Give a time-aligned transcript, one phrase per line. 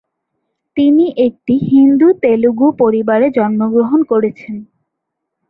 [0.77, 4.55] তিনি একটি হিন্দু তেলুগু পরিবারে জন্মগ্রহণ করেছেন।